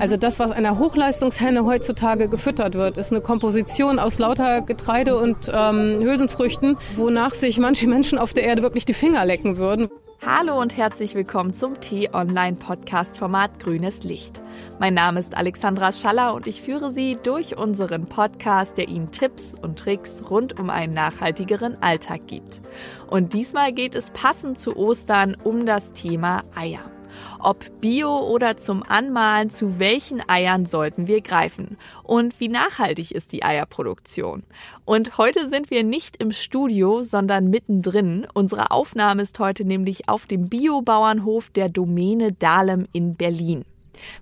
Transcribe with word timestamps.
Also 0.00 0.16
das, 0.16 0.38
was 0.38 0.50
einer 0.50 0.78
Hochleistungshenne 0.78 1.66
heutzutage 1.66 2.28
gefüttert 2.28 2.74
wird, 2.74 2.96
ist 2.96 3.12
eine 3.12 3.20
Komposition 3.20 3.98
aus 3.98 4.18
lauter 4.18 4.62
Getreide 4.62 5.18
und 5.18 5.36
ähm, 5.52 6.00
Hülsenfrüchten, 6.00 6.78
wonach 6.96 7.32
sich 7.32 7.58
manche 7.58 7.86
Menschen 7.86 8.16
auf 8.16 8.32
der 8.32 8.44
Erde 8.44 8.62
wirklich 8.62 8.86
die 8.86 8.94
Finger 8.94 9.26
lecken 9.26 9.58
würden. 9.58 9.90
Hallo 10.24 10.58
und 10.58 10.74
herzlich 10.74 11.14
willkommen 11.14 11.52
zum 11.52 11.78
T-Online-Podcast-Format 11.78 13.60
Grünes 13.60 14.02
Licht. 14.02 14.40
Mein 14.78 14.94
Name 14.94 15.20
ist 15.20 15.36
Alexandra 15.36 15.92
Schaller 15.92 16.32
und 16.32 16.46
ich 16.46 16.62
führe 16.62 16.90
Sie 16.90 17.18
durch 17.22 17.58
unseren 17.58 18.06
Podcast, 18.06 18.78
der 18.78 18.88
Ihnen 18.88 19.12
Tipps 19.12 19.54
und 19.60 19.78
Tricks 19.78 20.22
rund 20.30 20.58
um 20.58 20.70
einen 20.70 20.94
nachhaltigeren 20.94 21.76
Alltag 21.82 22.26
gibt. 22.26 22.62
Und 23.06 23.34
diesmal 23.34 23.74
geht 23.74 23.94
es 23.94 24.12
passend 24.12 24.58
zu 24.58 24.78
Ostern 24.78 25.36
um 25.44 25.66
das 25.66 25.92
Thema 25.92 26.42
Eier. 26.54 26.80
Ob 27.38 27.80
bio 27.80 28.18
oder 28.18 28.56
zum 28.56 28.82
Anmalen, 28.82 29.50
zu 29.50 29.78
welchen 29.78 30.22
Eiern 30.28 30.66
sollten 30.66 31.06
wir 31.06 31.20
greifen? 31.20 31.76
Und 32.02 32.40
wie 32.40 32.48
nachhaltig 32.48 33.12
ist 33.12 33.32
die 33.32 33.42
Eierproduktion? 33.42 34.44
Und 34.84 35.18
heute 35.18 35.48
sind 35.48 35.70
wir 35.70 35.84
nicht 35.84 36.16
im 36.16 36.32
Studio, 36.32 37.02
sondern 37.02 37.50
mittendrin. 37.50 38.26
Unsere 38.34 38.70
Aufnahme 38.70 39.22
ist 39.22 39.38
heute 39.38 39.64
nämlich 39.64 40.08
auf 40.08 40.26
dem 40.26 40.48
Biobauernhof 40.48 41.50
der 41.50 41.68
Domäne 41.68 42.32
Dahlem 42.32 42.86
in 42.92 43.14
Berlin. 43.14 43.64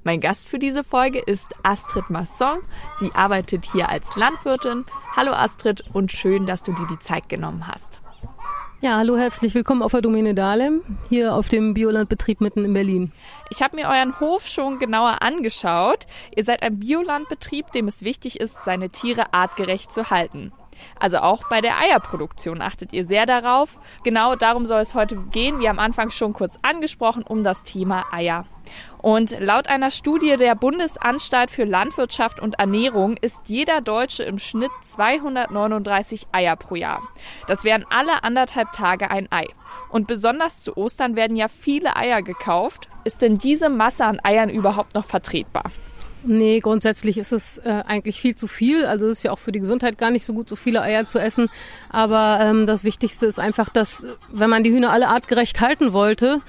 Mein 0.04 0.20
Gast 0.20 0.48
für 0.48 0.58
diese 0.58 0.84
Folge 0.84 1.20
ist 1.20 1.54
Astrid 1.62 2.10
Masson. 2.10 2.58
Sie 2.98 3.12
arbeitet 3.14 3.66
hier 3.70 3.88
als 3.88 4.16
Landwirtin. 4.16 4.84
Hallo 5.16 5.32
Astrid 5.32 5.84
und 5.92 6.12
schön, 6.12 6.46
dass 6.46 6.62
du 6.62 6.72
dir 6.72 6.86
die 6.86 6.98
Zeit 6.98 7.28
genommen 7.28 7.66
hast. 7.66 8.00
Ja, 8.80 8.96
hallo, 8.96 9.16
herzlich 9.16 9.56
willkommen 9.56 9.82
auf 9.82 9.90
der 9.90 10.02
Domäne 10.02 10.34
Dahlem, 10.34 10.82
hier 11.08 11.34
auf 11.34 11.48
dem 11.48 11.74
Biolandbetrieb 11.74 12.40
mitten 12.40 12.64
in 12.64 12.72
Berlin. 12.72 13.10
Ich 13.50 13.60
habe 13.60 13.74
mir 13.74 13.88
euren 13.88 14.20
Hof 14.20 14.46
schon 14.46 14.78
genauer 14.78 15.20
angeschaut. 15.20 16.06
Ihr 16.36 16.44
seid 16.44 16.62
ein 16.62 16.78
Biolandbetrieb, 16.78 17.72
dem 17.72 17.88
es 17.88 18.02
wichtig 18.02 18.38
ist, 18.38 18.64
seine 18.64 18.90
Tiere 18.90 19.34
artgerecht 19.34 19.92
zu 19.92 20.10
halten. 20.10 20.52
Also 20.98 21.18
auch 21.18 21.42
bei 21.48 21.60
der 21.60 21.78
Eierproduktion 21.78 22.62
achtet 22.62 22.92
ihr 22.92 23.04
sehr 23.04 23.26
darauf. 23.26 23.78
Genau 24.04 24.34
darum 24.36 24.66
soll 24.66 24.80
es 24.80 24.94
heute 24.94 25.16
gehen, 25.16 25.60
wie 25.60 25.68
am 25.68 25.78
Anfang 25.78 26.10
schon 26.10 26.32
kurz 26.32 26.58
angesprochen, 26.62 27.22
um 27.22 27.42
das 27.42 27.64
Thema 27.64 28.04
Eier. 28.12 28.44
Und 29.00 29.38
laut 29.38 29.68
einer 29.68 29.90
Studie 29.90 30.36
der 30.36 30.54
Bundesanstalt 30.54 31.50
für 31.50 31.64
Landwirtschaft 31.64 32.40
und 32.40 32.58
Ernährung 32.58 33.16
ist 33.16 33.42
jeder 33.46 33.80
Deutsche 33.80 34.24
im 34.24 34.38
Schnitt 34.38 34.70
239 34.82 36.26
Eier 36.32 36.56
pro 36.56 36.74
Jahr. 36.74 37.02
Das 37.46 37.64
wären 37.64 37.86
alle 37.90 38.24
anderthalb 38.24 38.72
Tage 38.72 39.10
ein 39.10 39.28
Ei. 39.30 39.46
Und 39.88 40.06
besonders 40.06 40.62
zu 40.62 40.76
Ostern 40.76 41.16
werden 41.16 41.36
ja 41.36 41.48
viele 41.48 41.96
Eier 41.96 42.22
gekauft. 42.22 42.88
Ist 43.04 43.22
denn 43.22 43.38
diese 43.38 43.68
Masse 43.68 44.04
an 44.04 44.20
Eiern 44.22 44.50
überhaupt 44.50 44.94
noch 44.94 45.04
vertretbar? 45.04 45.70
Nee, 46.24 46.60
grundsätzlich 46.60 47.16
ist 47.16 47.32
es 47.32 47.58
äh, 47.58 47.82
eigentlich 47.86 48.20
viel 48.20 48.34
zu 48.34 48.48
viel. 48.48 48.84
Also 48.84 49.06
es 49.06 49.18
ist 49.18 49.22
ja 49.22 49.32
auch 49.32 49.38
für 49.38 49.52
die 49.52 49.60
Gesundheit 49.60 49.98
gar 49.98 50.10
nicht 50.10 50.24
so 50.24 50.32
gut, 50.32 50.48
so 50.48 50.56
viele 50.56 50.82
Eier 50.82 51.06
zu 51.06 51.18
essen. 51.18 51.48
Aber 51.90 52.40
ähm, 52.42 52.66
das 52.66 52.84
Wichtigste 52.84 53.26
ist 53.26 53.38
einfach, 53.38 53.68
dass 53.68 54.06
wenn 54.32 54.50
man 54.50 54.64
die 54.64 54.70
Hühner 54.70 54.90
alle 54.90 55.08
artgerecht 55.08 55.60
halten 55.60 55.92
wollte, 55.92 56.40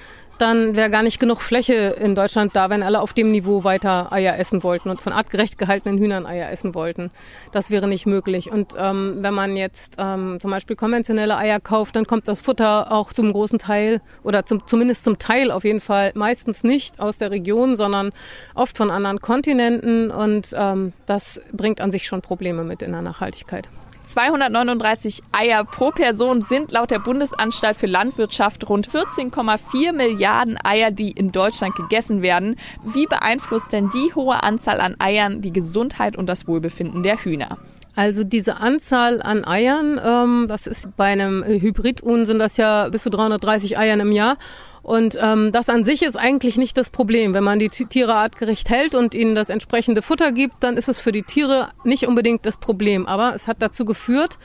dann 0.42 0.76
wäre 0.76 0.90
gar 0.90 1.04
nicht 1.04 1.20
genug 1.20 1.42
Fläche 1.42 1.74
in 1.74 2.16
Deutschland 2.16 2.56
da, 2.56 2.70
wenn 2.70 2.84
alle 2.84 3.02
auf 3.02 3.14
dem 3.14 3.32
Niveau 3.32 3.64
weiter 3.64 4.12
Eier 4.12 4.38
essen 4.38 4.64
wollten 4.64 4.90
und 4.90 5.02
von 5.02 5.14
artgerecht 5.14 5.58
gehaltenen 5.58 5.98
Hühnern 5.98 6.26
Eier 6.26 6.50
essen 6.50 6.74
wollten. 6.74 7.12
Das 7.52 7.72
wäre 7.72 7.88
nicht 7.88 8.06
möglich. 8.06 8.52
Und 8.52 8.74
ähm, 8.78 9.18
wenn 9.22 9.34
man 9.34 9.56
jetzt 9.56 9.96
ähm, 9.98 10.40
zum 10.42 10.52
Beispiel 10.52 10.76
konventionelle 10.76 11.38
Eier 11.38 11.60
kauft, 11.60 11.96
dann 11.96 12.06
kommt 12.08 12.28
das 12.28 12.42
Futter 12.42 12.92
auch 12.92 13.14
zum 13.14 13.32
großen 13.32 13.60
Teil 13.60 14.02
oder 14.24 14.46
zum, 14.46 14.66
zumindest 14.66 15.04
zum 15.04 15.20
Teil 15.20 15.52
auf 15.52 15.64
jeden 15.64 15.82
Fall 15.82 16.12
meistens 16.16 16.64
nicht 16.64 17.00
aus 17.00 17.18
der 17.18 17.32
Region, 17.32 17.76
sondern 17.76 18.12
oft 18.56 18.78
von 18.78 18.92
anderen 18.92 19.20
Kontinenten. 19.20 20.12
Und 20.12 20.54
ähm, 20.56 20.94
das 21.06 21.42
bringt 21.52 21.82
an 21.82 21.92
sich 21.92 22.08
schon 22.08 22.22
Probleme 22.22 22.64
mit 22.64 22.82
in 22.82 22.92
der 22.92 23.02
Nachhaltigkeit. 23.02 23.70
239 24.10 25.22
Eier 25.32 25.64
pro 25.64 25.92
Person 25.92 26.42
sind 26.42 26.72
laut 26.72 26.90
der 26.90 26.98
Bundesanstalt 26.98 27.78
für 27.78 27.86
Landwirtschaft 27.86 28.68
rund 28.68 28.90
14,4 28.90 29.94
Milliarden 29.94 30.58
Eier, 30.64 30.90
die 30.90 31.12
in 31.12 31.32
Deutschland 31.32 31.76
gegessen 31.76 32.24
werden. 32.24 32.56
Wie 32.84 33.06
beeinflusst 33.06 33.72
denn 33.72 33.90
die 33.90 34.14
hohe 34.16 34.42
Anzahl 34.42 34.82
an 34.82 34.96
Eiern 34.98 35.42
die 35.42 35.54
Gesundheit 35.54 36.18
und 36.18 36.28
das 36.28 36.48
Wohlbefinden 36.48 37.04
der 37.04 37.18
Hühner? 37.24 37.60
Also 37.96 38.24
diese 38.24 38.58
Anzahl 38.58 39.22
an 39.22 39.46
Eiern, 39.46 40.00
ähm, 40.04 40.46
das 40.48 40.66
ist 40.66 40.96
bei 40.98 41.06
einem 41.06 41.44
Hybridhuhn 41.44 42.26
sind 42.26 42.40
das 42.40 42.58
ja 42.58 42.90
bis 42.90 43.04
zu 43.04 43.12
330 43.12 43.78
Eiern 43.78 44.00
im 44.00 44.12
Jahr. 44.12 44.38
Und 44.82 45.18
ähm, 45.22 45.52
das 45.52 45.70
an 45.70 45.84
sich 45.84 46.04
ist 46.04 46.16
eigentlich 46.16 46.58
nicht 46.58 46.78
das 46.78 46.90
Problem. 46.90 47.34
Wenn 47.34 47.44
man 47.44 47.60
die 47.60 47.70
Tiere 47.70 48.14
artgerecht 48.16 48.70
hält 48.70 48.96
und 48.96 49.14
ihnen 49.14 49.36
das 49.36 49.50
entsprechende 49.50 50.02
Futter 50.02 50.32
gibt, 50.32 50.56
dann 50.62 50.78
ist 50.78 50.88
es 50.88 51.00
für 51.00 51.12
die 51.12 51.24
Tiere 51.24 51.70
nicht 51.84 52.08
unbedingt 52.08 52.46
das 52.46 52.58
Problem. 52.58 53.06
Aber 53.06 53.36
es 53.36 53.48
hat 53.48 53.58
dazu 53.60 53.86
geführt, 53.86 54.38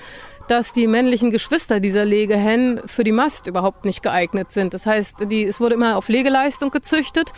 dass 0.48 0.72
die 0.72 0.86
männlichen 0.86 1.30
Geschwister 1.30 1.80
dieser 1.80 2.04
Legehennen 2.04 2.80
für 2.86 3.04
die 3.04 3.12
Mast 3.12 3.46
überhaupt 3.46 3.84
nicht 3.84 4.02
geeignet 4.02 4.52
sind. 4.52 4.74
Das 4.74 4.86
heißt, 4.86 5.30
die, 5.30 5.44
es 5.44 5.60
wurde 5.60 5.74
immer 5.74 5.96
auf 5.96 6.08
Legeleistung 6.08 6.70
gezüchtet. 6.70 7.32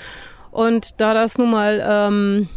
Und 0.51 1.01
da 1.01 1.15
das 1.15 1.39
nun 1.39 1.51
mal 1.51 1.85
ähm, 1.87 2.49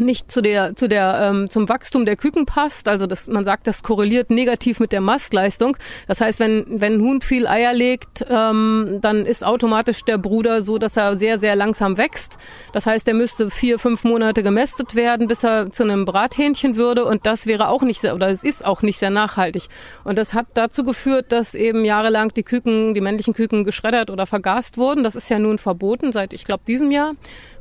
nicht 0.00 0.30
zu 0.30 0.40
der, 0.40 0.76
zu 0.76 0.88
der, 0.88 1.30
ähm, 1.30 1.50
zum 1.50 1.68
Wachstum 1.68 2.04
der 2.06 2.16
Küken 2.16 2.46
passt. 2.46 2.88
Also 2.88 3.06
das, 3.06 3.28
man 3.28 3.44
sagt, 3.44 3.66
das 3.66 3.82
korreliert 3.82 4.30
negativ 4.30 4.80
mit 4.80 4.92
der 4.92 5.00
Mastleistung. 5.00 5.76
Das 6.06 6.20
heißt, 6.20 6.40
wenn, 6.40 6.66
wenn 6.68 6.94
ein 6.94 7.00
Huhn 7.00 7.20
viel 7.20 7.46
Eier 7.46 7.72
legt, 7.72 8.24
ähm, 8.28 8.98
dann 9.00 9.26
ist 9.26 9.44
automatisch 9.44 10.04
der 10.04 10.18
Bruder 10.18 10.62
so, 10.62 10.78
dass 10.78 10.96
er 10.96 11.18
sehr, 11.18 11.38
sehr 11.38 11.56
langsam 11.56 11.96
wächst. 11.96 12.38
Das 12.72 12.86
heißt, 12.86 13.06
er 13.08 13.14
müsste 13.14 13.50
vier, 13.50 13.78
fünf 13.78 14.04
Monate 14.04 14.42
gemästet 14.42 14.94
werden, 14.94 15.26
bis 15.28 15.44
er 15.44 15.70
zu 15.70 15.82
einem 15.82 16.04
Brathähnchen 16.04 16.76
würde. 16.76 17.04
Und 17.04 17.26
das 17.26 17.46
wäre 17.46 17.68
auch 17.68 17.82
nicht 17.82 18.00
sehr, 18.00 18.14
oder 18.14 18.30
es 18.30 18.42
ist 18.42 18.64
auch 18.64 18.82
nicht 18.82 18.98
sehr 18.98 19.10
nachhaltig. 19.10 19.64
Und 20.04 20.18
das 20.18 20.34
hat 20.34 20.46
dazu 20.54 20.84
geführt, 20.84 21.32
dass 21.32 21.54
eben 21.54 21.84
jahrelang 21.84 22.32
die 22.34 22.42
Küken, 22.42 22.94
die 22.94 23.00
männlichen 23.00 23.34
Küken 23.34 23.64
geschreddert 23.64 24.10
oder 24.10 24.26
vergast 24.26 24.76
wurden. 24.76 25.02
Das 25.02 25.14
ist 25.14 25.28
ja 25.30 25.38
nun 25.38 25.58
verboten 25.58 26.12
seit, 26.12 26.32
ich 26.32 26.44
glaube, 26.44 26.62
diesem 26.66 26.90
Jahr. 26.90 27.14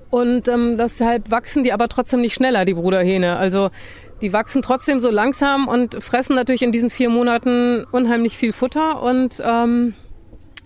Und 0.09 0.47
ähm, 0.47 0.77
deshalb 0.77 1.31
wachsen 1.31 1.63
die 1.63 1.73
aber 1.73 1.89
trotzdem 1.89 2.21
nicht 2.21 2.33
schneller, 2.33 2.65
die 2.65 2.73
Bruderhähne. 2.73 3.37
Also 3.37 3.69
die 4.21 4.33
wachsen 4.33 4.61
trotzdem 4.61 4.99
so 4.99 5.11
langsam 5.11 5.67
und 5.67 6.01
fressen 6.03 6.35
natürlich 6.35 6.63
in 6.63 6.71
diesen 6.71 6.89
vier 6.89 7.09
Monaten 7.09 7.85
unheimlich 7.91 8.37
viel 8.37 8.53
Futter 8.53 9.01
und 9.03 9.41
ähm, 9.45 9.93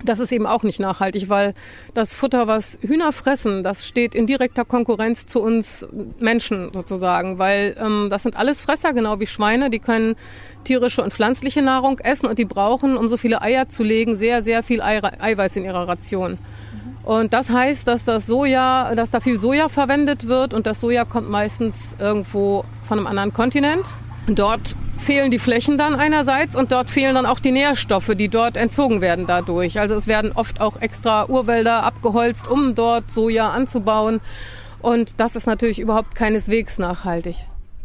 das 0.03 0.19
ist 0.19 0.31
eben 0.31 0.47
auch 0.47 0.63
nicht 0.63 0.79
nachhaltig, 0.79 1.29
weil 1.29 1.53
das 1.94 2.16
Futter, 2.16 2.47
was 2.47 2.79
Hühner 2.81 3.12
fressen, 3.12 3.62
das 3.62 3.88
steht 3.88 4.16
in 4.16 4.25
direkter 4.25 4.66
Konkurrenz 4.66 5.28
zu 5.28 5.41
uns 5.41 5.88
Menschen 6.19 6.72
sozusagen, 6.73 7.38
weil 7.38 7.75
ähm, 7.79 8.08
das 8.09 8.23
sind 8.23 8.35
alles 8.35 8.62
Fresser, 8.62 8.94
genau 8.94 9.19
wie 9.19 9.28
Schweine, 9.28 9.69
die 9.69 9.79
können 9.79 10.16
tierische 10.63 11.03
und 11.03 11.13
pflanzliche 11.13 11.62
Nahrung 11.62 12.00
essen 12.00 12.28
und 12.28 12.40
die 12.40 12.46
brauchen, 12.46 12.97
um 12.97 13.08
so 13.09 13.18
viele 13.18 13.41
Eier 13.41 13.69
zu 13.69 13.84
legen, 13.84 14.16
sehr, 14.16 14.44
sehr 14.44 14.63
viel 14.63 14.81
Eiweiß 14.81 15.56
in 15.58 15.66
ihrer 15.66 15.88
Ration. 15.88 16.38
Und 17.03 17.34
das 17.34 17.50
heißt, 17.50 17.88
dass 17.88 18.06
das 18.06 18.28
Soja, 18.28 18.94
dass 18.95 19.12
da 19.12 19.19
viel 19.19 19.39
Soja 19.39 19.69
verwendet 19.69 20.28
wird 20.28 20.53
und 20.53 20.67
das 20.67 20.79
Soja 20.79 21.06
kommt 21.06 21.29
meistens 21.29 21.95
irgendwo 22.00 22.63
von 22.84 23.00
einem 23.00 23.07
anderen 23.07 23.34
Kontinent. 23.34 23.85
Dort 24.28 24.75
fehlen 25.00 25.31
die 25.31 25.40
Flächen 25.40 25.78
dann 25.78 25.95
einerseits 25.95 26.56
und 26.56 26.72
dort 26.72 26.90
fehlen 26.90 27.16
dann 27.16 27.25
auch 27.25 27.40
die 27.40 27.51
Nährstoffe, 27.51 28.11
die 28.16 28.29
dort 28.29 28.56
entzogen 28.56 29.01
werden 29.01 29.25
dadurch. 29.25 29.79
Also 29.79 29.95
es 29.95 30.06
werden 30.06 30.31
oft 30.34 30.61
auch 30.61 30.79
extra 30.79 31.28
Urwälder 31.28 31.84
abgeholzt, 31.84 32.47
um 32.47 32.75
dort 32.75 33.09
Soja 33.09 33.50
anzubauen. 33.50 34.22
Und 34.79 35.19
das 35.19 35.35
ist 35.35 35.47
natürlich 35.47 35.79
überhaupt 35.79 36.16
keineswegs 36.16 36.78
nachhaltig. 36.78 37.35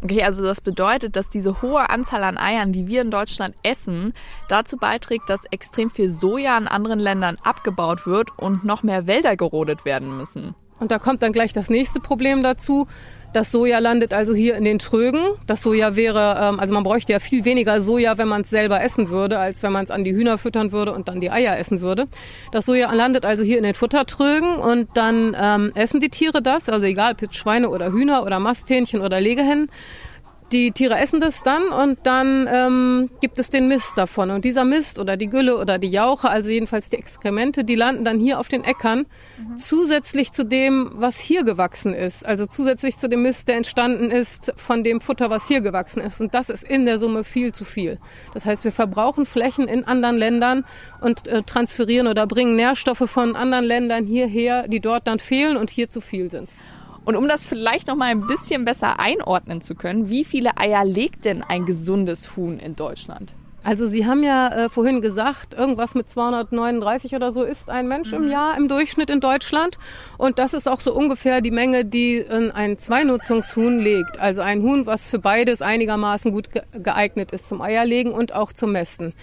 Okay, 0.03 0.23
also 0.23 0.43
das 0.43 0.61
bedeutet, 0.61 1.15
dass 1.15 1.29
diese 1.29 1.61
hohe 1.61 1.89
Anzahl 1.89 2.23
an 2.23 2.37
Eiern, 2.37 2.71
die 2.71 2.87
wir 2.87 3.01
in 3.01 3.09
Deutschland 3.09 3.55
essen, 3.63 4.13
dazu 4.47 4.77
beiträgt, 4.77 5.29
dass 5.29 5.45
extrem 5.45 5.89
viel 5.89 6.09
Soja 6.09 6.57
in 6.57 6.67
anderen 6.67 6.99
Ländern 6.99 7.37
abgebaut 7.43 8.05
wird 8.05 8.37
und 8.37 8.63
noch 8.63 8.83
mehr 8.83 9.07
Wälder 9.07 9.35
gerodet 9.35 9.85
werden 9.85 10.15
müssen. 10.15 10.53
Und 10.79 10.91
da 10.91 10.99
kommt 10.99 11.23
dann 11.23 11.33
gleich 11.33 11.53
das 11.53 11.69
nächste 11.69 11.99
Problem 11.99 12.43
dazu. 12.43 12.87
Das 13.37 13.51
Soja 13.51 13.77
landet 13.77 14.15
also 14.15 14.33
hier 14.33 14.55
in 14.55 14.63
den 14.63 14.79
Trögen. 14.79 15.21
Das 15.45 15.61
Soja 15.61 15.95
wäre, 15.95 16.39
ähm, 16.41 16.59
also 16.59 16.73
man 16.73 16.81
bräuchte 16.81 17.11
ja 17.11 17.19
viel 17.19 17.45
weniger 17.45 17.81
Soja, 17.81 18.17
wenn 18.17 18.27
man 18.27 18.41
es 18.41 18.49
selber 18.49 18.81
essen 18.81 19.11
würde, 19.11 19.37
als 19.37 19.61
wenn 19.61 19.71
man 19.71 19.85
es 19.85 19.91
an 19.91 20.03
die 20.03 20.11
Hühner 20.11 20.39
füttern 20.39 20.71
würde 20.71 20.91
und 20.91 21.07
dann 21.07 21.21
die 21.21 21.29
Eier 21.29 21.55
essen 21.55 21.81
würde. 21.81 22.07
Das 22.51 22.65
Soja 22.65 22.91
landet 22.91 23.25
also 23.25 23.43
hier 23.43 23.59
in 23.59 23.63
den 23.63 23.75
Futtertrögen 23.75 24.55
und 24.55 24.89
dann 24.95 25.37
ähm, 25.39 25.71
essen 25.75 25.99
die 25.99 26.09
Tiere 26.09 26.41
das, 26.41 26.67
also 26.67 26.83
egal 26.87 27.13
ob 27.13 27.21
jetzt 27.21 27.35
Schweine 27.35 27.69
oder 27.69 27.91
Hühner 27.91 28.25
oder 28.25 28.39
Masthähnchen 28.39 29.01
oder 29.01 29.21
Legehennen. 29.21 29.69
Die 30.53 30.71
Tiere 30.71 30.97
essen 30.97 31.19
das 31.19 31.43
dann 31.43 31.67
und 31.73 31.99
dann 32.03 32.47
ähm, 32.49 33.09
gibt 33.19 33.37
es 33.37 33.49
den 33.49 33.67
Mist 33.67 33.97
davon. 33.97 34.31
Und 34.31 34.45
dieser 34.45 34.63
Mist 34.63 34.97
oder 34.97 35.17
die 35.17 35.27
Gülle 35.27 35.57
oder 35.57 35.77
die 35.77 35.89
Jauche, 35.89 36.29
also 36.29 36.49
jedenfalls 36.49 36.89
die 36.89 36.95
Exkremente, 36.95 37.65
die 37.65 37.75
landen 37.75 38.05
dann 38.05 38.17
hier 38.17 38.39
auf 38.39 38.47
den 38.47 38.63
Äckern 38.63 39.07
mhm. 39.37 39.57
zusätzlich 39.57 40.31
zu 40.31 40.45
dem, 40.45 40.91
was 40.93 41.19
hier 41.19 41.43
gewachsen 41.43 41.93
ist. 41.93 42.25
Also 42.25 42.45
zusätzlich 42.45 42.97
zu 42.97 43.09
dem 43.09 43.23
Mist, 43.23 43.49
der 43.49 43.57
entstanden 43.57 44.09
ist 44.09 44.53
von 44.55 44.85
dem 44.85 45.01
Futter, 45.01 45.29
was 45.29 45.49
hier 45.49 45.59
gewachsen 45.59 45.99
ist. 45.99 46.21
Und 46.21 46.33
das 46.33 46.49
ist 46.49 46.63
in 46.63 46.85
der 46.85 46.97
Summe 46.97 47.25
viel 47.25 47.53
zu 47.53 47.65
viel. 47.65 47.99
Das 48.33 48.45
heißt, 48.45 48.63
wir 48.63 48.71
verbrauchen 48.71 49.25
Flächen 49.25 49.67
in 49.67 49.83
anderen 49.83 50.17
Ländern 50.17 50.63
und 51.01 51.27
äh, 51.27 51.43
transferieren 51.43 52.07
oder 52.07 52.25
bringen 52.25 52.55
Nährstoffe 52.55 53.03
von 53.09 53.35
anderen 53.35 53.65
Ländern 53.65 54.05
hierher, 54.05 54.69
die 54.69 54.79
dort 54.79 55.07
dann 55.07 55.19
fehlen 55.19 55.57
und 55.57 55.69
hier 55.69 55.89
zu 55.89 55.99
viel 55.99 56.31
sind. 56.31 56.51
Und 57.07 57.15
um 57.15 57.29
das 57.29 57.45
vielleicht 57.45 57.87
noch 57.87 57.95
mal 57.95 58.07
ein 58.09 58.27
bisschen 58.27 58.65
besser 58.65 58.99
einordnen 58.99 59.61
zu 59.61 59.75
können, 59.75 60.09
wie 60.09 60.25
viele 60.25 60.57
Eier 60.57 60.83
legt 60.83 61.23
denn 61.23 61.41
ein 61.41 61.65
gesundes 61.65 62.35
Huhn 62.35 62.59
in 62.59 62.75
Deutschland? 62.75 63.33
Also 63.63 63.87
Sie 63.87 64.05
haben 64.05 64.23
ja 64.23 64.49
äh, 64.49 64.69
vorhin 64.69 64.99
gesagt, 64.99 65.53
irgendwas 65.53 65.95
mit 65.95 66.09
239 66.09 67.15
oder 67.15 67.31
so 67.31 67.43
ist 67.43 67.69
ein 67.69 67.87
Mensch 67.87 68.11
mhm. 68.11 68.23
im 68.23 68.29
Jahr 68.29 68.57
im 68.57 68.67
Durchschnitt 68.67 69.09
in 69.09 69.21
Deutschland. 69.21 69.77
Und 70.17 70.37
das 70.37 70.53
ist 70.53 70.67
auch 70.67 70.81
so 70.81 70.93
ungefähr 70.93 71.39
die 71.39 71.51
Menge, 71.51 71.85
die 71.85 72.25
ein 72.27 72.77
Zweinutzungshuhn 72.77 73.79
legt. 73.79 74.19
Also 74.19 74.41
ein 74.41 74.61
Huhn, 74.61 74.85
was 74.85 75.07
für 75.07 75.19
beides 75.19 75.61
einigermaßen 75.61 76.33
gut 76.33 76.49
geeignet 76.73 77.31
ist 77.31 77.47
zum 77.47 77.61
Eierlegen 77.61 78.11
und 78.11 78.35
auch 78.35 78.51
zum 78.51 78.73
Mästen. 78.73 79.13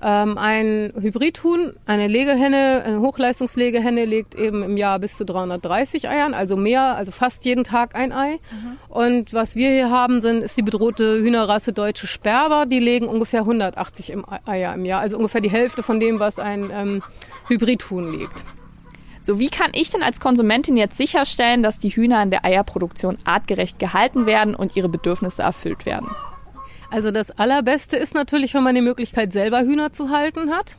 Ähm, 0.00 0.38
ein 0.38 0.92
Hybridhuhn, 1.00 1.72
eine 1.84 2.06
Legehenne, 2.06 2.82
eine 2.84 3.00
Hochleistungslegehenne 3.00 4.04
legt 4.04 4.36
eben 4.36 4.62
im 4.62 4.76
Jahr 4.76 5.00
bis 5.00 5.16
zu 5.16 5.24
330 5.24 6.08
Eiern, 6.08 6.34
also 6.34 6.56
mehr, 6.56 6.94
also 6.96 7.10
fast 7.10 7.44
jeden 7.44 7.64
Tag 7.64 7.96
ein 7.96 8.12
Ei. 8.12 8.32
Mhm. 8.32 8.78
Und 8.88 9.34
was 9.34 9.56
wir 9.56 9.70
hier 9.70 9.90
haben, 9.90 10.20
sind, 10.20 10.42
ist 10.42 10.56
die 10.56 10.62
bedrohte 10.62 11.20
Hühnerrasse 11.20 11.72
Deutsche 11.72 12.06
Sperber. 12.06 12.66
Die 12.66 12.78
legen 12.78 13.08
ungefähr 13.08 13.40
180 13.40 14.16
Eier 14.46 14.74
im 14.74 14.84
Jahr, 14.84 15.00
also 15.00 15.16
ungefähr 15.16 15.40
die 15.40 15.50
Hälfte 15.50 15.82
von 15.82 15.98
dem, 15.98 16.20
was 16.20 16.38
ein 16.38 16.70
ähm, 16.72 17.02
Hybridhuhn 17.48 18.12
legt. 18.12 18.44
So, 19.20 19.40
wie 19.40 19.50
kann 19.50 19.72
ich 19.74 19.90
denn 19.90 20.02
als 20.02 20.20
Konsumentin 20.20 20.76
jetzt 20.76 20.96
sicherstellen, 20.96 21.64
dass 21.64 21.80
die 21.80 21.90
Hühner 21.90 22.22
in 22.22 22.30
der 22.30 22.44
Eierproduktion 22.44 23.18
artgerecht 23.24 23.80
gehalten 23.80 24.26
werden 24.26 24.54
und 24.54 24.76
ihre 24.76 24.88
Bedürfnisse 24.88 25.42
erfüllt 25.42 25.86
werden? 25.86 26.08
Also 26.90 27.10
das 27.10 27.30
Allerbeste 27.30 27.96
ist 27.96 28.14
natürlich, 28.14 28.54
wenn 28.54 28.62
man 28.62 28.74
die 28.74 28.80
Möglichkeit 28.80 29.32
selber 29.32 29.60
Hühner 29.60 29.92
zu 29.92 30.10
halten 30.10 30.50
hat. 30.50 30.78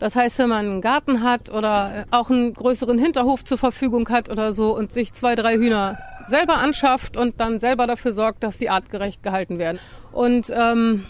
Das 0.00 0.16
heißt, 0.16 0.38
wenn 0.40 0.48
man 0.48 0.66
einen 0.66 0.80
Garten 0.80 1.22
hat 1.22 1.48
oder 1.50 2.06
auch 2.10 2.28
einen 2.28 2.54
größeren 2.54 2.98
Hinterhof 2.98 3.44
zur 3.44 3.58
Verfügung 3.58 4.08
hat 4.08 4.28
oder 4.28 4.52
so 4.52 4.76
und 4.76 4.92
sich 4.92 5.12
zwei, 5.12 5.36
drei 5.36 5.56
Hühner 5.56 5.98
selber 6.28 6.58
anschafft 6.58 7.16
und 7.16 7.40
dann 7.40 7.60
selber 7.60 7.86
dafür 7.86 8.12
sorgt, 8.12 8.42
dass 8.42 8.58
sie 8.58 8.68
artgerecht 8.68 9.22
gehalten 9.22 9.58
werden. 9.58 9.78
Und 10.10 10.52
ähm, 10.52 11.06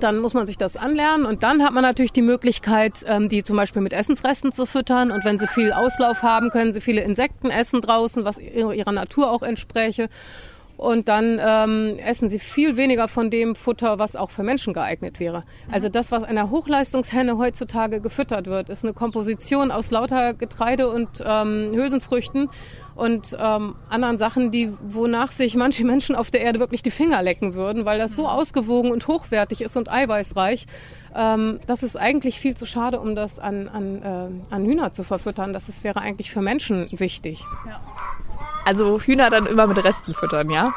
dann 0.00 0.18
muss 0.20 0.32
man 0.32 0.46
sich 0.46 0.56
das 0.56 0.76
anlernen 0.76 1.26
und 1.26 1.42
dann 1.42 1.62
hat 1.62 1.72
man 1.72 1.82
natürlich 1.82 2.12
die 2.12 2.22
Möglichkeit, 2.22 3.00
ähm, 3.06 3.28
die 3.28 3.42
zum 3.42 3.56
Beispiel 3.56 3.82
mit 3.82 3.92
Essensresten 3.92 4.52
zu 4.52 4.64
füttern 4.64 5.10
und 5.10 5.24
wenn 5.24 5.38
sie 5.38 5.48
viel 5.48 5.72
Auslauf 5.72 6.22
haben, 6.22 6.50
können 6.50 6.72
sie 6.72 6.80
viele 6.80 7.02
Insekten 7.02 7.50
essen 7.50 7.80
draußen, 7.80 8.24
was 8.24 8.38
ihrer 8.38 8.92
Natur 8.92 9.30
auch 9.30 9.42
entspräche 9.42 10.08
und 10.78 11.08
dann 11.08 11.40
ähm, 11.44 11.98
essen 11.98 12.30
sie 12.30 12.38
viel 12.38 12.76
weniger 12.76 13.08
von 13.08 13.30
dem 13.30 13.56
Futter, 13.56 13.98
was 13.98 14.14
auch 14.14 14.30
für 14.30 14.44
Menschen 14.44 14.72
geeignet 14.72 15.18
wäre. 15.18 15.42
Also 15.72 15.88
das, 15.88 16.12
was 16.12 16.22
einer 16.22 16.50
Hochleistungshenne 16.50 17.36
heutzutage 17.36 18.00
gefüttert 18.00 18.46
wird, 18.46 18.68
ist 18.68 18.84
eine 18.84 18.94
Komposition 18.94 19.72
aus 19.72 19.90
lauter 19.90 20.34
Getreide 20.34 20.88
und 20.88 21.08
ähm, 21.26 21.72
Hülsenfrüchten 21.74 22.48
und 22.94 23.36
ähm, 23.40 23.74
anderen 23.88 24.18
Sachen, 24.18 24.52
die 24.52 24.72
wonach 24.80 25.32
sich 25.32 25.56
manche 25.56 25.84
Menschen 25.84 26.14
auf 26.14 26.30
der 26.30 26.42
Erde 26.42 26.60
wirklich 26.60 26.82
die 26.82 26.92
Finger 26.92 27.22
lecken 27.24 27.54
würden, 27.54 27.84
weil 27.84 27.98
das 27.98 28.14
so 28.14 28.22
mhm. 28.22 28.28
ausgewogen 28.28 28.92
und 28.92 29.08
hochwertig 29.08 29.62
ist 29.62 29.76
und 29.76 29.90
eiweißreich. 29.90 30.66
Ähm, 31.12 31.58
das 31.66 31.82
ist 31.82 31.96
eigentlich 31.96 32.38
viel 32.38 32.56
zu 32.56 32.66
schade, 32.66 33.00
um 33.00 33.16
das 33.16 33.40
an, 33.40 33.66
an, 33.66 34.02
äh, 34.02 34.54
an 34.54 34.64
Hühner 34.64 34.92
zu 34.92 35.02
verfüttern. 35.02 35.52
Das 35.52 35.68
ist, 35.68 35.82
wäre 35.82 36.00
eigentlich 36.00 36.30
für 36.30 36.42
Menschen 36.42 36.88
wichtig. 36.92 37.44
Ja. 37.66 37.80
Also 38.68 39.00
Hühner 39.00 39.30
dann 39.30 39.46
immer 39.46 39.66
mit 39.66 39.82
Resten 39.82 40.12
füttern, 40.12 40.50
ja? 40.50 40.74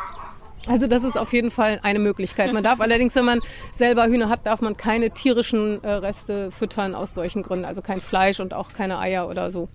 Also 0.65 0.87
das 0.87 1.03
ist 1.03 1.17
auf 1.17 1.33
jeden 1.33 1.51
Fall 1.51 1.81
eine 1.83 1.99
Möglichkeit. 1.99 2.53
Man 2.53 2.63
darf 2.63 2.79
allerdings, 2.79 3.15
wenn 3.15 3.25
man 3.25 3.41
selber 3.73 4.05
Hühner 4.05 4.29
hat, 4.29 4.45
darf 4.45 4.61
man 4.61 4.77
keine 4.77 5.11
tierischen 5.11 5.83
äh, 5.83 5.91
Reste 5.91 6.51
füttern 6.51 6.95
aus 6.95 7.13
solchen 7.13 7.43
Gründen. 7.43 7.65
Also 7.65 7.81
kein 7.81 7.99
Fleisch 7.99 8.39
und 8.39 8.53
auch 8.53 8.71
keine 8.71 8.97
Eier 8.97 9.27
oder 9.27 9.51
so. 9.51 9.67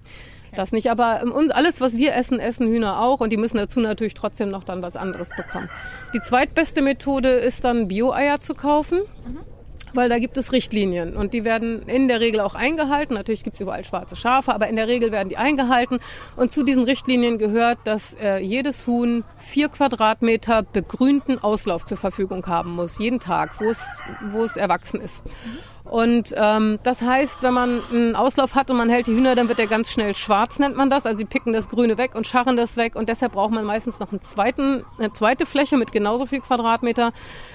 Das 0.55 0.73
nicht. 0.73 0.91
Aber 0.91 1.21
ähm, 1.21 1.53
alles, 1.53 1.83
was 1.83 1.99
wir 1.99 2.15
essen, 2.15 2.41
essen 2.41 2.69
Hühner 2.69 3.03
auch. 3.03 3.21
Und 3.21 3.35
die 3.35 3.37
müssen 3.37 3.59
dazu 3.59 3.81
natürlich 3.81 4.15
trotzdem 4.15 4.49
noch 4.49 4.65
dann 4.65 4.81
was 4.81 4.97
anderes 4.97 5.29
bekommen. 5.37 5.69
Die 6.15 6.23
zweitbeste 6.23 6.81
Methode 6.81 7.29
ist 7.29 7.65
dann 7.65 7.87
Bio-Eier 7.87 8.41
zu 8.41 8.55
kaufen. 8.55 9.01
Mhm 9.27 9.56
weil 9.97 10.09
da 10.09 10.19
gibt 10.19 10.37
es 10.37 10.53
Richtlinien 10.53 11.17
und 11.17 11.35
die 11.35 11.45
werden 11.45 11.83
in 11.89 12.09
der 12.09 12.21
Regel 12.21 12.41
auch 12.41 12.55
eingehalten. 12.55 13.15
Natürlich 13.15 13.43
gibt 13.43 13.57
es 13.57 13.61
überall 13.61 13.85
schwarze 13.85 14.17
Schafe, 14.17 14.55
aber 14.55 14.69
in 14.69 14.77
der 14.77 14.89
Regel 14.89 15.13
werden 15.13 15.29
die 15.29 15.37
eingehalten. 15.37 15.99
Und 16.37 16.53
zu 16.53 16.63
diesen 16.63 16.85
Richtlinien 16.85 17.39
gehört, 17.39 17.79
dass 17.85 18.15
äh, 18.15 18.39
jedes 18.39 18.87
Huhn 18.87 19.25
vier 19.39 19.69
Quadratmeter 19.69 20.63
begrünten 20.63 21.39
Auslauf 21.39 21.85
zur 21.85 21.97
Verfügung 21.97 22.47
haben 22.47 22.73
muss, 22.73 22.99
jeden 22.99 23.21
Tag, 23.21 23.61
wo 23.61 24.45
es, 24.45 24.57
erwachsen 24.57 25.01
ist. 25.01 25.25
Mhm. 25.25 25.76
Und 25.87 26.35
ähm, 26.37 26.79
das 26.83 27.01
heißt, 27.01 27.43
wenn 27.43 27.55
man 27.55 27.81
einen 27.91 28.17
Auslauf 28.17 28.55
hat 28.57 28.71
und 28.71 28.77
man 28.77 28.89
hält 28.89 29.07
die 29.07 29.13
Hühner, 29.13 29.37
dann 29.37 29.49
wird 29.49 29.59
der 29.59 29.69
ganz 29.69 29.91
schnell 29.91 30.15
schwarz, 30.15 30.59
nennt 30.59 30.77
man 30.77 30.91
das. 30.91 31.07
Also 31.07 31.19
sie 31.19 31.25
picken 31.25 31.53
das 31.53 31.69
Grüne 31.69 31.97
weg 31.97 32.15
und 32.15 32.27
scharren 32.27 32.57
das 32.57 32.77
weg. 32.77 32.97
Und 32.97 33.09
deshalb 33.09 33.33
braucht 33.33 33.53
man 33.53 33.65
meistens 33.65 34.01
noch 34.01 34.11
einen 34.11 34.21
zweiten, 34.21 34.85
eine 34.99 35.13
zweite 35.13 35.47
Fläche 35.47 35.77
mit 35.77 35.93
genauso 35.93 36.27
viel 36.27 36.41
Quadratmeter, 36.41 37.13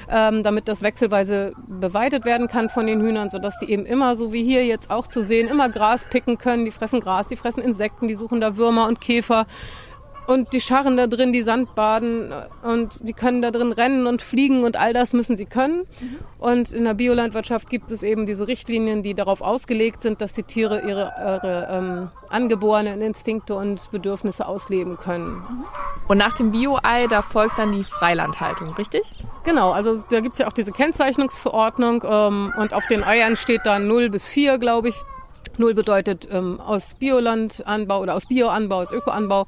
ähm, 0.09 0.43
damit 0.43 0.67
das 0.69 0.81
wechselweise 0.81 1.53
beweidet 1.67 2.23
werden 2.23 2.47
kann 2.47 2.69
von 2.69 2.87
den 2.87 3.01
Hühnern, 3.01 3.29
sodass 3.29 3.59
sie 3.59 3.67
eben 3.67 3.85
immer, 3.85 4.15
so 4.15 4.31
wie 4.31 4.43
hier 4.43 4.65
jetzt 4.65 4.89
auch 4.89 5.07
zu 5.07 5.23
sehen, 5.23 5.49
immer 5.49 5.67
Gras 5.69 6.05
picken 6.09 6.37
können. 6.37 6.63
Die 6.63 6.71
fressen 6.71 7.01
Gras, 7.01 7.27
die 7.27 7.35
fressen 7.35 7.61
Insekten, 7.61 8.07
die 8.07 8.15
suchen 8.15 8.39
da 8.39 8.55
Würmer 8.55 8.87
und 8.87 9.01
Käfer. 9.01 9.45
Und 10.31 10.53
die 10.53 10.61
scharren 10.61 10.95
da 10.95 11.07
drin, 11.07 11.33
die 11.33 11.41
Sandbaden 11.41 12.33
und 12.63 13.05
die 13.05 13.11
können 13.11 13.41
da 13.41 13.51
drin 13.51 13.73
rennen 13.73 14.07
und 14.07 14.21
fliegen 14.21 14.63
und 14.63 14.77
all 14.77 14.93
das 14.93 15.11
müssen 15.11 15.35
sie 15.35 15.45
können. 15.45 15.79
Mhm. 15.99 16.19
Und 16.39 16.71
in 16.71 16.85
der 16.85 16.93
Biolandwirtschaft 16.93 17.69
gibt 17.69 17.91
es 17.91 18.01
eben 18.01 18.25
diese 18.25 18.47
Richtlinien, 18.47 19.03
die 19.03 19.13
darauf 19.13 19.41
ausgelegt 19.41 20.01
sind, 20.01 20.21
dass 20.21 20.31
die 20.31 20.43
Tiere 20.43 20.87
ihre, 20.87 21.11
ihre 21.19 21.67
ähm, 21.69 22.09
angeborenen 22.29 23.01
Instinkte 23.01 23.55
und 23.55 23.91
Bedürfnisse 23.91 24.47
ausleben 24.47 24.95
können. 24.95 25.33
Mhm. 25.33 25.65
Und 26.07 26.17
nach 26.17 26.31
dem 26.31 26.53
Bio-Ei, 26.53 27.07
da 27.07 27.23
folgt 27.23 27.59
dann 27.59 27.73
die 27.73 27.83
Freilandhaltung, 27.83 28.73
richtig? 28.75 29.11
Genau, 29.43 29.71
also 29.71 30.01
da 30.09 30.21
gibt 30.21 30.31
es 30.31 30.39
ja 30.39 30.47
auch 30.47 30.53
diese 30.53 30.71
Kennzeichnungsverordnung 30.71 32.05
ähm, 32.07 32.53
und 32.57 32.73
auf 32.73 32.87
den 32.87 33.03
Eiern 33.03 33.35
steht 33.35 33.65
dann 33.65 33.89
0 33.89 34.09
bis 34.09 34.29
4, 34.29 34.59
glaube 34.59 34.87
ich. 34.87 34.95
0 35.57 35.73
bedeutet 35.73 36.29
ähm, 36.31 36.61
aus 36.61 36.93
Biolandanbau 36.93 37.99
oder 37.99 38.15
aus 38.15 38.27
Bioanbau, 38.27 38.79
aus 38.79 38.93
Ökoanbau. 38.93 39.45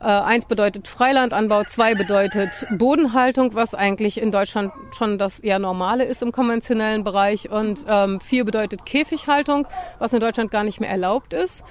Äh, 0.00 0.06
eins 0.06 0.46
bedeutet 0.46 0.88
Freilandanbau, 0.88 1.64
zwei 1.64 1.94
bedeutet 1.94 2.66
Bodenhaltung, 2.78 3.54
was 3.54 3.74
eigentlich 3.74 4.20
in 4.20 4.32
Deutschland 4.32 4.72
schon 4.92 5.18
das 5.18 5.40
eher 5.40 5.58
normale 5.58 6.04
ist 6.04 6.22
im 6.22 6.32
konventionellen 6.32 7.04
Bereich. 7.04 7.50
Und 7.50 7.84
ähm, 7.88 8.20
vier 8.20 8.44
bedeutet 8.44 8.84
Käfighaltung, 8.84 9.66
was 9.98 10.12
in 10.12 10.20
Deutschland 10.20 10.50
gar 10.50 10.64
nicht 10.64 10.80
mehr 10.80 10.90
erlaubt 10.90 11.32
ist. 11.32 11.64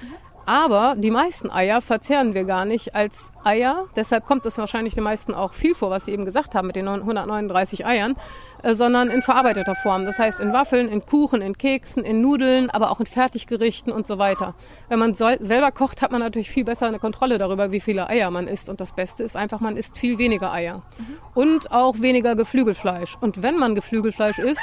Aber 0.45 0.95
die 0.97 1.11
meisten 1.11 1.49
Eier 1.49 1.81
verzehren 1.81 2.33
wir 2.33 2.43
gar 2.43 2.65
nicht 2.65 2.95
als 2.95 3.31
Eier. 3.43 3.85
Deshalb 3.95 4.25
kommt 4.25 4.45
es 4.45 4.57
wahrscheinlich 4.57 4.93
den 4.93 5.03
meisten 5.03 5.33
auch 5.33 5.53
viel 5.53 5.73
vor, 5.73 5.89
was 5.89 6.05
Sie 6.05 6.11
eben 6.11 6.25
gesagt 6.25 6.53
haben 6.53 6.67
mit 6.67 6.75
den 6.75 6.87
139 6.87 7.85
Eiern, 7.85 8.15
äh, 8.61 8.75
sondern 8.75 9.09
in 9.09 9.21
verarbeiteter 9.21 9.75
Form. 9.75 10.05
Das 10.05 10.19
heißt 10.19 10.41
in 10.41 10.51
Waffeln, 10.51 10.89
in 10.89 11.05
Kuchen, 11.05 11.41
in 11.41 11.57
Keksen, 11.57 12.03
in 12.03 12.21
Nudeln, 12.21 12.69
aber 12.69 12.91
auch 12.91 12.99
in 12.99 13.05
Fertiggerichten 13.05 13.93
und 13.93 14.05
so 14.05 14.17
weiter. 14.17 14.53
Wenn 14.89 14.99
man 14.99 15.13
selber 15.13 15.71
kocht, 15.71 16.01
hat 16.01 16.11
man 16.11 16.19
natürlich 16.19 16.49
viel 16.49 16.65
besser 16.65 16.87
eine 16.87 16.99
Kontrolle 16.99 17.37
darüber, 17.37 17.71
wie 17.71 17.79
viele 17.79 18.09
Eier 18.09 18.29
man 18.29 18.47
isst. 18.47 18.69
Und 18.69 18.81
das 18.81 18.93
Beste 18.93 19.23
ist 19.23 19.37
einfach, 19.37 19.61
man 19.61 19.77
isst 19.77 19.97
viel 19.97 20.17
weniger 20.17 20.51
Eier. 20.51 20.81
Mhm. 20.97 21.17
Und 21.33 21.71
auch 21.71 22.01
weniger 22.01 22.35
Geflügelfleisch. 22.35 23.17
Und 23.21 23.41
wenn 23.43 23.57
man 23.57 23.75
Geflügelfleisch 23.75 24.39
isst, 24.39 24.61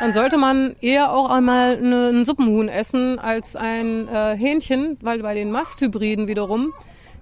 dann 0.00 0.12
sollte 0.12 0.36
man 0.36 0.74
eher 0.80 1.12
auch 1.12 1.30
einmal 1.30 1.76
einen 1.76 2.24
Suppenhuhn 2.24 2.68
essen 2.68 3.18
als 3.18 3.56
ein 3.56 4.08
äh, 4.08 4.36
Hähnchen, 4.36 4.98
weil 5.00 5.22
bei 5.22 5.34
den 5.34 5.50
Masthybriden 5.50 6.28
wiederum, 6.28 6.72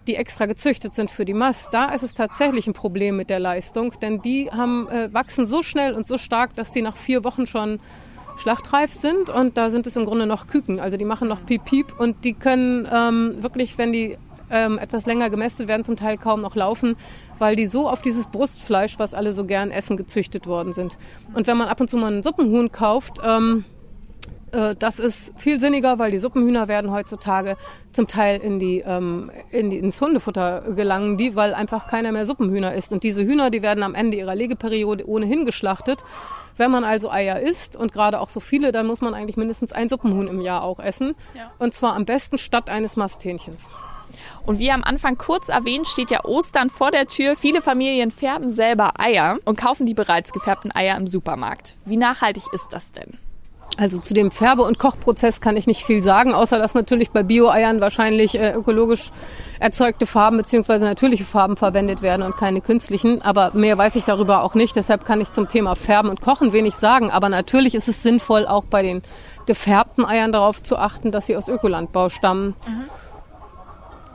die 0.07 0.17
extra 0.17 0.47
gezüchtet 0.47 0.95
sind 0.95 1.11
für 1.11 1.25
die 1.25 1.35
Mast, 1.35 1.69
da 1.73 1.93
ist 1.95 2.03
es 2.03 2.15
tatsächlich 2.15 2.67
ein 2.67 2.73
Problem 2.73 3.17
mit 3.17 3.31
der 3.31 3.39
Leistung, 3.39 3.93
denn 4.01 4.23
die 4.23 4.51
haben, 4.51 4.89
äh, 4.89 5.13
wachsen 5.13 5.47
so 5.47 5.63
schnell 5.63 5.95
und 5.95 6.07
so 6.07 6.19
stark, 6.19 6.55
dass 6.55 6.73
sie 6.73 6.83
nach 6.83 6.97
vier 6.97 7.23
Wochen 7.25 7.47
schon 7.47 7.81
schlachtreif 8.39 8.93
sind 8.93 9.29
und 9.29 9.57
da 9.57 9.71
sind 9.71 9.87
es 9.87 9.97
im 9.97 10.07
Grunde 10.07 10.27
noch 10.27 10.47
Küken, 10.47 10.81
also 10.81 10.97
die 10.97 11.05
machen 11.05 11.29
noch 11.29 11.45
Piep 11.45 11.65
Piep 11.65 11.99
und 11.99 12.25
die 12.25 12.33
können 12.33 12.89
ähm, 12.91 13.43
wirklich, 13.43 13.77
wenn 13.77 13.93
die 13.93 14.17
ähm, 14.51 14.79
etwas 14.79 15.07
länger 15.07 15.31
gemästet 15.31 15.69
werden, 15.69 15.85
zum 15.85 15.97
Teil 15.97 16.19
kaum 16.19 16.41
noch 16.41 16.57
laufen, 16.57 16.97
weil 17.39 17.57
die 17.57 17.67
so 17.67 17.89
auf 17.89 18.03
dieses 18.03 18.27
Brustfleisch, 18.27 18.99
was 18.99 19.15
alle 19.15 19.33
so 19.33 19.45
gern 19.45 19.71
essen, 19.71 19.97
gezüchtet 19.97 20.47
worden 20.47 20.73
sind. 20.73 20.99
Und 21.35 21.47
wenn 21.47 21.57
man 21.57 21.69
ab 21.69 21.81
und 21.81 21.89
zu 21.89 21.97
mal 21.97 22.13
einen 22.13 22.23
Suppenhuhn 22.23 22.73
kauft, 22.73 23.21
ähm, 23.25 23.65
äh, 24.53 24.75
das 24.77 24.99
ist 24.99 25.33
viel 25.37 25.61
sinniger, 25.61 25.99
weil 25.99 26.11
die 26.11 26.19
Suppenhühner 26.19 26.69
werden 26.69 26.91
heutzutage 26.91 27.57
zum 27.93 28.07
Teil 28.07 28.41
in 28.41 28.59
die, 28.59 28.83
ähm, 28.87 29.31
in 29.51 29.71
die, 29.71 29.79
ins 29.79 30.01
Hundefutter 30.01 30.63
gelangen, 30.75 31.17
die, 31.17 31.37
weil 31.37 31.55
einfach 31.55 31.89
keiner 31.89 32.13
mehr 32.13 32.27
Suppenhühner 32.27 32.75
isst. 32.75 32.93
Und 32.93 33.03
diese 33.03 33.25
Hühner, 33.25 33.51
die 33.51 33.63
werden 33.63 33.83
am 33.83 33.95
Ende 33.95 34.17
ihrer 34.17 34.35
Legeperiode 34.35 35.09
ohnehin 35.09 35.45
geschlachtet. 35.45 36.05
Wenn 36.57 36.71
man 36.71 36.85
also 36.85 37.11
Eier 37.11 37.41
isst 37.41 37.77
und 37.77 37.93
gerade 37.93 38.21
auch 38.21 38.29
so 38.29 38.41
viele, 38.41 38.73
dann 38.73 38.87
muss 38.87 39.01
man 39.01 39.15
eigentlich 39.15 39.37
mindestens 39.37 39.73
ein 39.73 39.89
Suppenhuhn 39.89 40.29
im 40.29 40.41
Jahr 40.41 40.63
auch 40.63 40.79
essen. 40.79 41.15
Ja. 41.35 41.51
Und 41.59 41.73
zwar 41.73 41.95
am 41.95 42.05
besten 42.05 42.37
statt 42.37 42.69
eines 42.69 42.97
Masthähnchens. 42.97 43.69
Und 44.51 44.59
wie 44.59 44.73
am 44.73 44.83
Anfang 44.83 45.17
kurz 45.17 45.49
erwähnt, 45.49 45.87
steht 45.87 46.11
ja 46.11 46.25
Ostern 46.25 46.71
vor 46.71 46.91
der 46.91 47.07
Tür. 47.07 47.37
Viele 47.37 47.63
Familien 47.63 48.11
färben 48.11 48.51
selber 48.51 48.99
Eier 48.99 49.39
und 49.45 49.57
kaufen 49.57 49.87
die 49.87 49.95
bereits 49.95 50.33
gefärbten 50.33 50.75
Eier 50.75 50.97
im 50.97 51.07
Supermarkt. 51.07 51.77
Wie 51.85 51.97
nachhaltig 51.97 52.43
ist 52.53 52.71
das 52.73 52.91
denn? 52.91 53.17
Also 53.77 54.01
zu 54.01 54.13
dem 54.13 54.33
Färbe- 54.33 54.65
und 54.65 54.81
Kochprozess 54.81 55.41
kann 55.41 55.57
ich 55.57 55.69
nicht 55.69 55.85
viel 55.85 56.03
sagen, 56.03 56.35
außer 56.35 56.59
dass 56.59 56.75
natürlich 56.75 57.13
bei 57.13 57.23
Bio-Eiern 57.23 57.81
wahrscheinlich 57.81 58.37
äh, 58.41 58.53
ökologisch 58.53 59.13
erzeugte 59.61 60.05
Farben 60.05 60.39
beziehungsweise 60.39 60.85
natürliche 60.85 61.25
Farben 61.25 61.57
verwendet 61.57 62.03
werden 62.03 62.23
und 62.23 62.37
keine 62.37 62.61
künstlichen. 62.61 63.23
Aber 63.23 63.53
mehr 63.55 63.79
weiß 63.79 63.95
ich 63.95 64.05
darüber 64.05 64.43
auch 64.43 64.57
nicht. 64.57 64.75
Deshalb 64.75 65.05
kann 65.05 65.21
ich 65.21 65.31
zum 65.31 65.47
Thema 65.47 65.77
Färben 65.77 66.11
und 66.11 66.21
Kochen 66.21 66.53
wenig 66.53 66.75
sagen. 66.75 67.13
Aber 67.13 67.29
natürlich 67.29 67.77
ist 67.77 67.87
es 67.87 68.03
sinnvoll, 68.03 68.49
auch 68.49 68.65
bei 68.65 68.83
den 68.83 69.03
gefärbten 69.47 70.05
Eiern 70.05 70.33
darauf 70.33 70.61
zu 70.61 70.77
achten, 70.77 71.13
dass 71.13 71.29
sie 71.29 71.37
aus 71.37 71.47
Ökolandbau 71.47 72.09
stammen. 72.09 72.57
Mhm. 72.67 72.91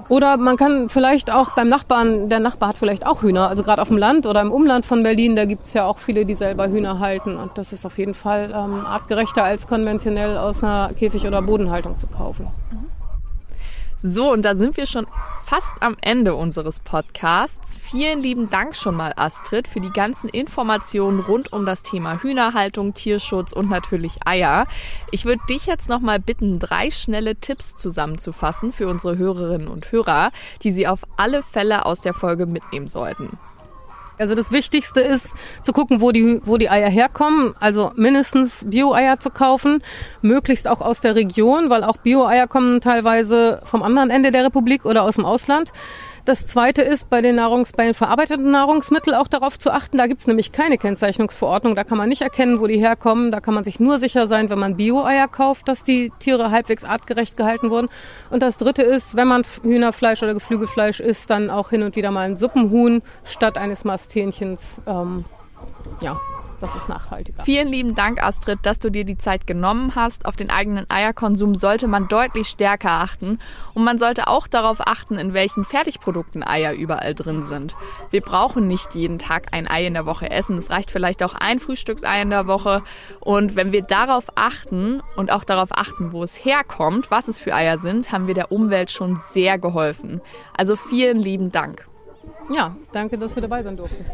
Oder 0.07 0.37
man 0.37 0.55
kann 0.55 0.89
vielleicht 0.89 1.31
auch 1.31 1.49
beim 1.51 1.67
Nachbarn, 1.67 2.29
der 2.29 2.39
Nachbar 2.39 2.69
hat 2.69 2.77
vielleicht 2.77 3.05
auch 3.07 3.23
Hühner, 3.23 3.49
also 3.49 3.63
gerade 3.63 3.81
auf 3.81 3.87
dem 3.87 3.97
Land 3.97 4.25
oder 4.27 4.41
im 4.41 4.51
Umland 4.51 4.85
von 4.85 5.01
Berlin, 5.01 5.35
da 5.35 5.45
gibt's 5.45 5.73
ja 5.73 5.85
auch 5.85 5.97
viele, 5.97 6.25
die 6.25 6.35
selber 6.35 6.67
Hühner 6.67 6.99
halten. 6.99 7.37
Und 7.37 7.57
das 7.57 7.73
ist 7.73 7.85
auf 7.85 7.97
jeden 7.97 8.13
Fall 8.13 8.53
ähm, 8.55 8.85
artgerechter 8.85 9.43
als 9.43 9.67
konventionell 9.67 10.37
aus 10.37 10.63
einer 10.63 10.91
Käfig- 10.93 11.25
oder 11.25 11.41
Bodenhaltung 11.41 11.97
zu 11.97 12.07
kaufen. 12.07 12.47
Mhm. 12.71 12.94
So, 14.07 14.31
und 14.31 14.45
da 14.45 14.53
sind 14.53 14.77
wir 14.77 14.85
schon 14.85 15.07
fast 15.45 15.81
am 15.81 15.97
Ende 15.99 16.35
unseres 16.35 16.79
Podcasts. 16.79 17.75
Vielen 17.75 18.21
lieben 18.21 18.51
Dank 18.51 18.75
schon 18.75 18.95
mal, 18.95 19.13
Astrid, 19.15 19.67
für 19.67 19.79
die 19.79 19.89
ganzen 19.89 20.29
Informationen 20.29 21.21
rund 21.21 21.51
um 21.51 21.65
das 21.65 21.81
Thema 21.81 22.21
Hühnerhaltung, 22.21 22.93
Tierschutz 22.93 23.51
und 23.51 23.67
natürlich 23.67 24.19
Eier. 24.23 24.67
Ich 25.09 25.25
würde 25.25 25.41
dich 25.49 25.65
jetzt 25.65 25.89
noch 25.89 26.01
mal 26.01 26.19
bitten, 26.19 26.59
drei 26.59 26.91
schnelle 26.91 27.35
Tipps 27.35 27.77
zusammenzufassen 27.77 28.71
für 28.71 28.87
unsere 28.87 29.17
Hörerinnen 29.17 29.67
und 29.67 29.91
Hörer, 29.91 30.29
die 30.61 30.69
sie 30.69 30.85
auf 30.85 31.01
alle 31.17 31.41
Fälle 31.41 31.87
aus 31.87 32.01
der 32.01 32.13
Folge 32.13 32.45
mitnehmen 32.45 32.87
sollten. 32.87 33.39
Also 34.17 34.35
das 34.35 34.51
Wichtigste 34.51 35.01
ist 35.01 35.33
zu 35.61 35.73
gucken, 35.73 36.01
wo 36.01 36.11
die, 36.11 36.41
wo 36.45 36.57
die 36.57 36.69
Eier 36.69 36.89
herkommen. 36.89 37.53
Also 37.59 37.91
mindestens 37.95 38.65
Bio-Eier 38.67 39.19
zu 39.19 39.29
kaufen, 39.29 39.83
möglichst 40.21 40.67
auch 40.67 40.81
aus 40.81 41.01
der 41.01 41.15
Region, 41.15 41.69
weil 41.69 41.83
auch 41.83 41.97
Bio-Eier 41.97 42.47
kommen 42.47 42.81
teilweise 42.81 43.61
vom 43.63 43.83
anderen 43.83 44.09
Ende 44.09 44.31
der 44.31 44.45
Republik 44.45 44.85
oder 44.85 45.03
aus 45.03 45.15
dem 45.15 45.25
Ausland. 45.25 45.71
Das 46.25 46.47
zweite 46.47 46.81
ist, 46.81 47.11
bei 47.11 47.21
den, 47.21 47.35
Nahrungs 47.35 47.71
bei 47.71 47.85
den 47.85 47.93
verarbeiteten 47.93 48.49
Nahrungsmitteln 48.49 49.15
auch 49.15 49.27
darauf 49.27 49.59
zu 49.59 49.69
achten. 49.71 49.99
Da 49.99 50.07
gibt's 50.07 50.25
nämlich 50.25 50.51
keine 50.51 50.79
Kennzeichnungsverordnung. 50.79 51.75
Da 51.75 51.83
kann 51.83 51.99
man 51.99 52.09
nicht 52.09 52.23
erkennen, 52.23 52.59
wo 52.59 52.65
die 52.65 52.79
herkommen. 52.79 53.31
Da 53.31 53.41
kann 53.41 53.53
man 53.53 53.63
sich 53.63 53.79
nur 53.79 53.99
sicher 53.99 54.25
sein, 54.25 54.49
wenn 54.49 54.57
man 54.57 54.75
Bio-Eier 54.75 55.27
kauft, 55.27 55.67
dass 55.67 55.83
die 55.83 56.11
Tiere 56.17 56.49
halbwegs 56.49 56.83
artgerecht 56.83 57.37
gehalten 57.37 57.69
wurden. 57.69 57.89
Und 58.31 58.41
das 58.41 58.57
dritte 58.57 58.81
ist, 58.81 59.15
wenn 59.15 59.27
man 59.27 59.43
Hühnerfleisch 59.61 60.23
oder 60.23 60.33
Geflügelfleisch 60.33 60.99
isst, 60.99 61.29
dann 61.29 61.51
auch 61.51 61.69
hin 61.69 61.83
und 61.83 61.95
wieder 61.95 62.09
mal 62.09 62.21
ein 62.21 62.37
Suppenhuhn 62.37 63.03
statt 63.23 63.59
eines 63.59 63.83
Masthähnchens. 63.83 64.81
Ähm, 64.87 65.25
ja, 66.01 66.19
das 66.59 66.75
ist 66.75 66.89
nachhaltiger. 66.89 67.43
Vielen 67.43 67.67
lieben 67.67 67.95
Dank, 67.95 68.23
Astrid, 68.23 68.59
dass 68.63 68.79
du 68.79 68.89
dir 68.89 69.05
die 69.05 69.17
Zeit 69.17 69.47
genommen 69.47 69.95
hast. 69.95 70.25
Auf 70.25 70.35
den 70.35 70.49
eigenen 70.49 70.89
Eierkonsum 70.89 71.55
sollte 71.55 71.87
man 71.87 72.07
deutlich 72.07 72.47
stärker 72.47 72.91
achten. 72.91 73.39
Und 73.73 73.83
man 73.83 73.97
sollte 73.97 74.27
auch 74.27 74.47
darauf 74.47 74.85
achten, 74.87 75.15
in 75.15 75.33
welchen 75.33 75.65
Fertigprodukten 75.65 76.43
Eier 76.45 76.73
überall 76.73 77.13
drin 77.13 77.43
sind. 77.43 77.75
Wir 78.09 78.21
brauchen 78.21 78.67
nicht 78.67 78.95
jeden 78.95 79.19
Tag 79.19 79.47
ein 79.51 79.67
Ei 79.69 79.85
in 79.85 79.93
der 79.93 80.05
Woche 80.05 80.29
essen. 80.29 80.57
Es 80.57 80.69
reicht 80.69 80.91
vielleicht 80.91 81.23
auch 81.23 81.33
ein 81.33 81.59
Frühstücksei 81.59 82.21
in 82.21 82.29
der 82.29 82.47
Woche. 82.47 82.83
Und 83.19 83.55
wenn 83.55 83.71
wir 83.71 83.81
darauf 83.81 84.25
achten 84.35 85.01
und 85.15 85.31
auch 85.31 85.43
darauf 85.43 85.69
achten, 85.71 86.11
wo 86.11 86.23
es 86.23 86.43
herkommt, 86.43 87.11
was 87.11 87.27
es 87.27 87.39
für 87.39 87.53
Eier 87.53 87.77
sind, 87.77 88.11
haben 88.11 88.27
wir 88.27 88.33
der 88.33 88.51
Umwelt 88.51 88.91
schon 88.91 89.17
sehr 89.17 89.57
geholfen. 89.59 90.21
Also 90.55 90.75
vielen 90.75 91.17
lieben 91.17 91.51
Dank. 91.51 91.87
Ja, 92.49 92.75
danke, 92.91 93.17
dass 93.17 93.35
wir 93.35 93.41
dabei 93.41 93.63
sein 93.63 93.75
durften. 93.75 94.05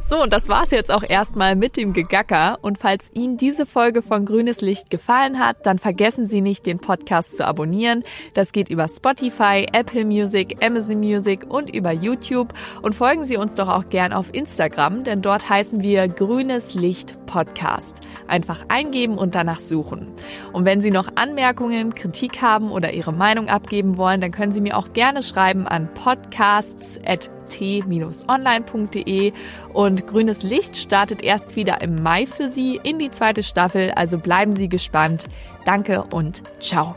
So, 0.00 0.22
und 0.22 0.32
das 0.32 0.48
war's 0.48 0.70
jetzt 0.70 0.90
auch 0.90 1.02
erstmal 1.02 1.54
mit 1.54 1.76
dem 1.76 1.92
Gegacker. 1.92 2.58
Und 2.62 2.78
falls 2.78 3.10
Ihnen 3.14 3.36
diese 3.36 3.66
Folge 3.66 4.00
von 4.00 4.24
Grünes 4.24 4.60
Licht 4.62 4.90
gefallen 4.90 5.38
hat, 5.38 5.66
dann 5.66 5.78
vergessen 5.78 6.26
Sie 6.26 6.40
nicht, 6.40 6.64
den 6.64 6.78
Podcast 6.78 7.36
zu 7.36 7.46
abonnieren. 7.46 8.04
Das 8.32 8.52
geht 8.52 8.70
über 8.70 8.88
Spotify, 8.88 9.66
Apple 9.72 10.04
Music, 10.04 10.64
Amazon 10.64 11.00
Music 11.00 11.44
und 11.48 11.74
über 11.74 11.92
YouTube. 11.92 12.54
Und 12.80 12.94
folgen 12.94 13.24
Sie 13.24 13.36
uns 13.36 13.54
doch 13.54 13.68
auch 13.68 13.90
gern 13.90 14.12
auf 14.12 14.32
Instagram, 14.32 15.04
denn 15.04 15.20
dort 15.20 15.50
heißen 15.50 15.82
wir 15.82 16.08
Grünes 16.08 16.74
Licht 16.74 17.18
Podcast. 17.26 18.00
Einfach 18.26 18.64
eingeben 18.68 19.18
und 19.18 19.34
danach 19.34 19.60
suchen. 19.60 20.08
Und 20.52 20.64
wenn 20.64 20.80
Sie 20.80 20.90
noch 20.90 21.08
Anmerkungen, 21.16 21.94
Kritik 21.94 22.40
haben 22.40 22.72
oder 22.72 22.92
Ihre 22.92 23.12
Meinung 23.12 23.48
abgeben 23.48 23.96
wollen, 23.98 24.20
dann 24.20 24.32
können 24.32 24.52
Sie 24.52 24.60
mir 24.60 24.76
auch 24.76 24.92
gerne 24.92 25.22
schreiben 25.22 25.66
an 25.66 25.92
podcasts@ 25.92 27.37
t-online.de 27.48 29.32
und 29.72 30.06
Grünes 30.06 30.42
Licht 30.42 30.76
startet 30.76 31.22
erst 31.22 31.56
wieder 31.56 31.80
im 31.80 32.02
Mai 32.02 32.26
für 32.26 32.48
Sie 32.48 32.80
in 32.82 32.98
die 32.98 33.10
zweite 33.10 33.42
Staffel, 33.42 33.90
also 33.92 34.18
bleiben 34.18 34.56
Sie 34.56 34.68
gespannt. 34.68 35.24
Danke 35.64 36.04
und 36.12 36.42
ciao. 36.60 36.96